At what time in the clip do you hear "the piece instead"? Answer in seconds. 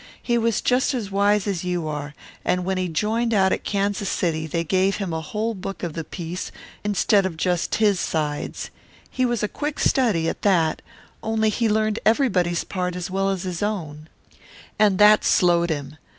5.93-7.23